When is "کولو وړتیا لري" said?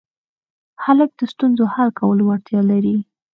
1.99-2.97